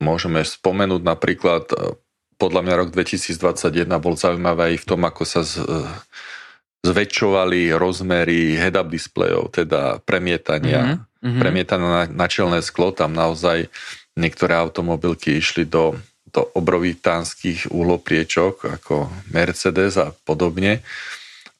[0.01, 1.95] Môžeme spomenúť napríklad, e,
[2.41, 5.85] podľa mňa rok 2021 bol zaujímavý aj v tom, ako sa z, e,
[6.81, 11.37] zväčšovali rozmery head-up displejov, teda premietania, mm-hmm.
[11.37, 12.89] premietania na, na čelné sklo.
[12.89, 13.69] Tam naozaj
[14.17, 15.93] niektoré automobilky išli do,
[16.25, 20.81] do obrovitánskych uhlopriečok, ako Mercedes a podobne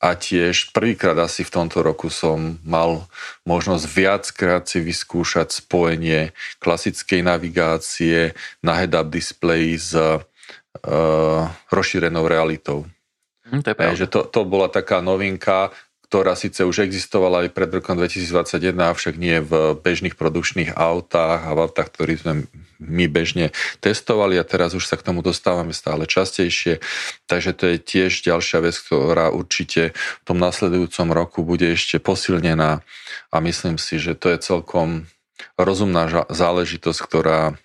[0.01, 3.05] a tiež prvýkrát asi v tomto roku som mal
[3.45, 8.33] možnosť viackrát si vyskúšať spojenie klasickej navigácie
[8.65, 10.17] na head-up display s uh,
[11.69, 12.89] rozšírenou realitou.
[13.45, 15.69] Hm, to, je že to, to bola taká novinka,
[16.11, 21.55] ktorá síce už existovala aj pred rokom 2021, avšak nie v bežných produkčných autách a
[21.55, 22.33] v autách, ktorých sme
[22.83, 26.83] my bežne testovali a teraz už sa k tomu dostávame stále častejšie.
[27.31, 32.83] Takže to je tiež ďalšia vec, ktorá určite v tom nasledujúcom roku bude ešte posilnená
[33.31, 35.07] a myslím si, že to je celkom
[35.55, 37.55] rozumná záležitosť, ktorá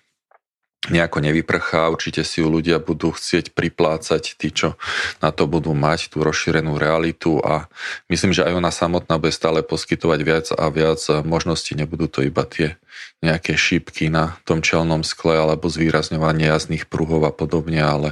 [0.87, 4.79] nejako nevyprchá, určite si ju ľudia budú chcieť priplácať, tí, čo
[5.19, 7.39] na to budú mať tú rozšírenú realitu.
[7.43, 7.67] A
[8.07, 12.47] myslím, že aj ona samotná bude stále poskytovať viac a viac možností, nebudú to iba
[12.47, 12.79] tie
[13.21, 18.09] nejaké šípky na tom čelnom skle alebo zvýrazňovanie jazdných pruhov a podobne, ale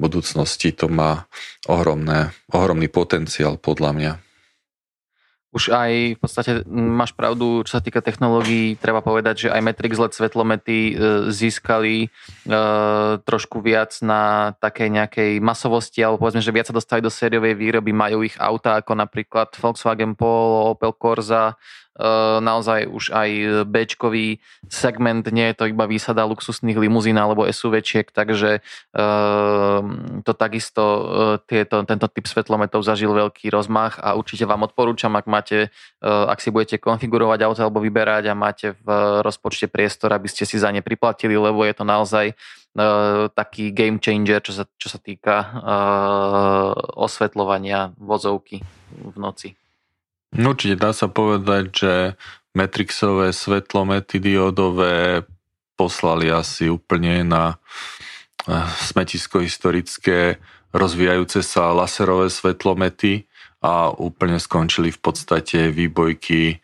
[0.00, 1.28] v budúcnosti to má
[1.68, 4.12] ohromné, ohromný potenciál podľa mňa
[5.56, 9.96] už aj v podstate máš pravdu, čo sa týka technológií, treba povedať, že aj Matrix
[9.96, 10.92] LED svetlomety e,
[11.32, 12.08] získali e,
[13.24, 17.96] trošku viac na takej nejakej masovosti, alebo povedzme, že viac sa dostali do sériovej výroby,
[17.96, 21.85] majú ich auta ako napríklad Volkswagen Polo, Opel Corsa, Eh,
[22.44, 23.30] naozaj už aj
[23.64, 23.76] b
[24.68, 29.78] segment, nie je to iba výsada luxusných limuzín alebo SUVčiek, takže eh,
[30.20, 31.04] to takisto eh,
[31.48, 35.72] tieto, tento typ svetlometov zažil veľký rozmach a určite vám odporúčam, ak máte,
[36.04, 38.88] ak si budete konfigurovať auto alebo vyberať a máte v
[39.24, 42.36] rozpočte priestor, aby ste si za ne priplatili, lebo je to naozaj
[43.32, 45.64] taký game changer, čo sa, čo sa týka
[46.92, 48.60] osvetľovania vozovky
[48.92, 49.56] v noci.
[50.34, 51.92] No, určite dá sa povedať, že
[52.56, 55.22] Matrixové svetlomety diodové
[55.76, 57.60] poslali asi úplne na
[58.48, 60.40] eh, smetisko historické
[60.74, 63.28] rozvíjajúce sa laserové svetlomety
[63.62, 66.60] a úplne skončili v podstate výbojky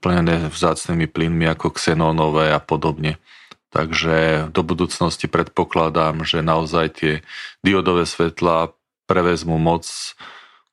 [0.00, 3.20] plnené vzácnými plynmi ako xenónové a podobne.
[3.68, 7.12] Takže do budúcnosti predpokladám, že naozaj tie
[7.60, 8.72] diodové svetla
[9.04, 9.84] prevezmú moc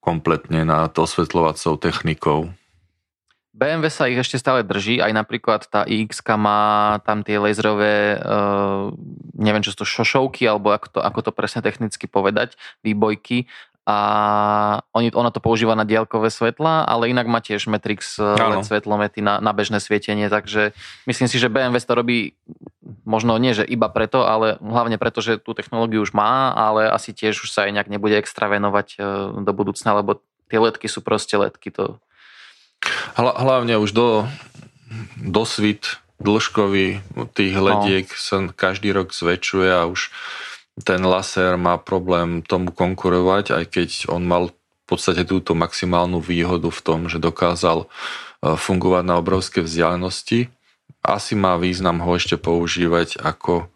[0.03, 2.51] kompletne nad osvetľovacou technikou.
[3.53, 6.09] BMW sa ich ešte stále drží, aj napríklad tá iX
[6.41, 8.89] má tam tie laserové, uh,
[9.37, 13.45] neviem čo sú to, šošovky, alebo ako to, ako to presne technicky povedať, výbojky
[13.84, 13.97] a
[14.95, 19.19] oni, ona to používa na diaľkové svetla, ale inak má tiež Matrix eh, LED svetlomety
[19.19, 20.71] na, na bežné svietenie, takže
[21.03, 22.19] myslím si, že BMW to robí
[23.03, 27.11] možno nie, že iba preto, ale hlavne preto, že tú technológiu už má, ale asi
[27.11, 29.03] tiež už sa aj nejak nebude extra venovať eh,
[29.43, 31.67] do budúcna, lebo tie ledky sú proste ledky.
[31.75, 31.99] To...
[33.19, 34.07] Hlavne už do,
[35.19, 37.03] do svit dĺžkový
[37.36, 37.63] tých no.
[37.67, 38.15] lediek no.
[38.15, 40.07] sa každý rok zväčšuje a už
[40.82, 46.74] ten laser má problém tomu konkurovať, aj keď on mal v podstate túto maximálnu výhodu
[46.74, 47.88] v tom, že dokázal e,
[48.57, 50.49] fungovať na obrovské vzdialenosti.
[51.05, 53.69] Asi má význam ho ešte používať ako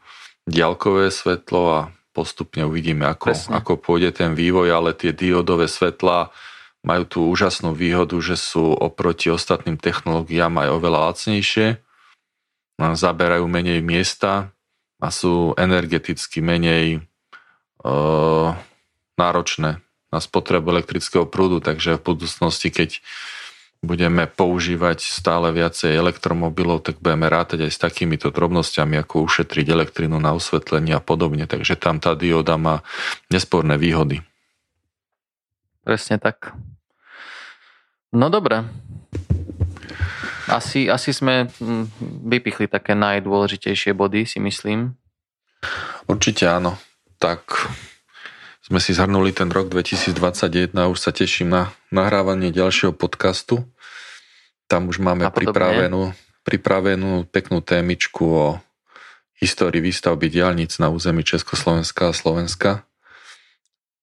[0.50, 1.80] diaľkové svetlo a
[2.18, 6.34] postupne uvidíme, ako, ako pôjde ten vývoj, ale tie diodové svetlá
[6.82, 11.78] majú tú úžasnú výhodu, že sú oproti ostatným technológiám aj oveľa lacnejšie,
[12.78, 14.50] zaberajú menej miesta,
[14.98, 17.06] a sú energeticky menej
[17.86, 18.58] uh,
[19.18, 23.04] náročné na spotrebu elektrického prúdu, takže v budúcnosti, keď
[23.86, 30.18] budeme používať stále viacej elektromobilov, tak budeme rátať aj s takýmito drobnosťami, ako ušetriť elektrinu
[30.18, 31.46] na osvetlenie a podobne.
[31.46, 32.82] Takže tam tá dioda má
[33.30, 34.26] nesporné výhody.
[35.86, 36.58] Presne tak.
[38.10, 38.66] No dobre,
[40.48, 41.92] asi, asi sme hm,
[42.28, 44.96] vypichli také najdôležitejšie body, si myslím.
[46.08, 46.80] Určite áno.
[47.18, 47.68] Tak
[48.64, 53.64] sme si zhrnuli ten rok 2021 a už sa teším na nahrávanie ďalšieho podcastu.
[54.68, 56.12] Tam už máme pripravenú,
[56.44, 58.48] pripravenú peknú témičku o
[59.40, 62.84] histórii výstavby diálnic na území Československa a Slovenska,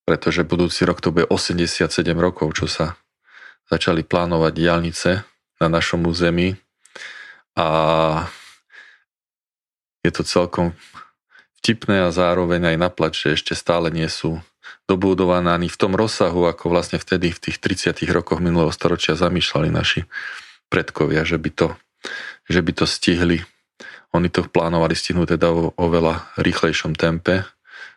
[0.09, 2.97] pretože budúci rok to bude 87 rokov, čo sa
[3.69, 5.11] začali plánovať diálnice
[5.65, 6.61] na našom území
[7.57, 7.67] a
[10.05, 10.77] je to celkom
[11.65, 14.45] vtipné a zároveň aj naplač, že ešte stále nie sú
[14.85, 19.73] dobudované ani v tom rozsahu, ako vlastne vtedy v tých 30 rokoch minulého storočia zamýšľali
[19.73, 20.05] naši
[20.69, 21.69] predkovia, že by to,
[22.53, 23.41] že by to stihli.
[24.13, 27.49] Oni to plánovali stihnúť teda o oveľa rýchlejšom tempe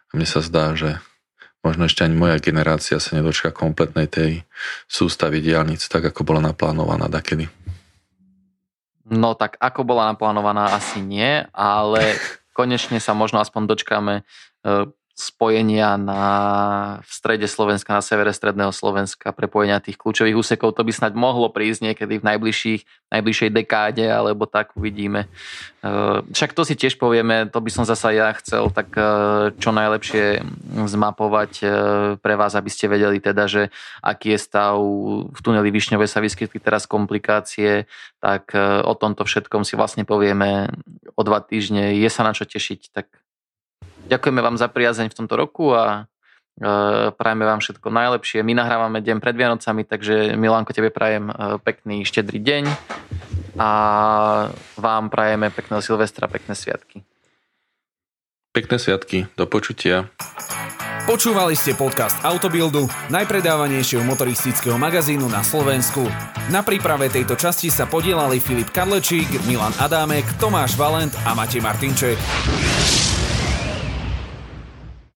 [0.08, 1.04] a mne sa zdá, že
[1.62, 4.32] možno ešte ani moja generácia sa nedočka kompletnej tej
[4.88, 7.52] sústavy diálnic, tak ako bola naplánovaná dakedy.
[9.08, 12.20] No tak ako bola naplánovaná, asi nie, ale
[12.58, 14.24] konečne sa možno aspoň dočkáme e,
[15.18, 16.24] spojenia na,
[17.02, 20.78] v strede Slovenska, na severe stredného Slovenska, prepojenia tých kľúčových úsekov.
[20.78, 25.26] To by snať mohlo prísť niekedy v najbližších, najbližšej dekáde, alebo tak uvidíme.
[25.26, 25.28] E,
[26.22, 29.02] však to si tiež povieme, to by som zasa ja chcel tak e,
[29.58, 30.46] čo najlepšie
[30.86, 31.68] zmapovať e,
[32.22, 33.74] pre vás, aby ste vedeli teda, že
[34.06, 34.78] aký je stav
[35.34, 37.90] v tuneli Višňové sa vyskytli teraz komplikácie,
[38.22, 38.54] tak
[38.86, 40.70] o tomto všetkom si vlastne povieme
[41.18, 41.98] o dva týždne.
[41.98, 43.10] Je sa na čo tešiť, tak
[44.08, 46.08] Ďakujeme vám za priazeň v tomto roku a
[46.56, 48.40] e, prajeme vám všetko najlepšie.
[48.40, 52.64] My nahrávame deň pred Vianocami, takže Milánko, tebe prajem e, pekný štedrý deň
[53.60, 53.70] a
[54.80, 57.04] vám prajeme pekného Silvestra, pekné sviatky.
[58.56, 60.08] Pekné sviatky, do počutia.
[61.08, 66.04] Počúvali ste podcast Autobildu, najpredávanejšieho motoristického magazínu na Slovensku.
[66.52, 72.20] Na príprave tejto časti sa podielali Filip Kadlečík, Milan Adámek, Tomáš Valent a Matej Martinček.